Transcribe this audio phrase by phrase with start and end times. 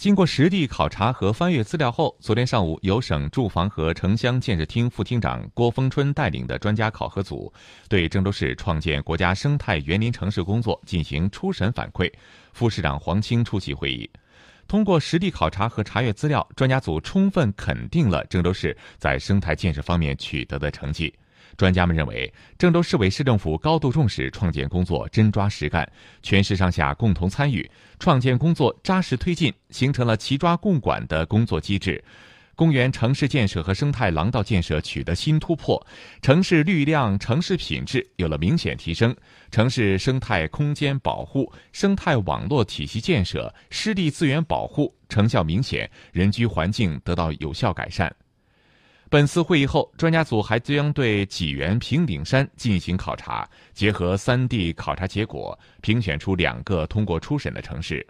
[0.00, 7.52] 经过实地考察和翻阅资料后，昨天上午，由省住房和城乡建设厅副厅长郭峰春带领的专家考核组，
[7.86, 12.10] 对郑州市创建国家生态园林城市工作进行初审反馈。
[12.54, 14.08] 副市长黄清出席会议。
[14.66, 21.12] 通过实地考察和查阅资料，专家组充分肯定了郑州市在生态建设方面取得的成绩。
[21.56, 25.90] 专家们认为，郑州市委市政府高度重视创建工作，真抓实干，
[26.22, 32.02] 全市上下共同参与，创建工作扎实推进，形成了齐抓共管的工作机制。
[32.56, 35.82] 公园城市建设和生态廊道建设取得新突破，
[36.20, 39.16] 城市绿量、城市品质有了明显提升，
[39.50, 48.14] 城市生态空间保护、生态网络体系建设、湿地资源保护成效明显，人居环境得到有效改善。
[49.10, 58.06] 本次会议后，专家组还将对济源平顶山进行考察，结合三地考察结果，评选出两个通过初审的城市。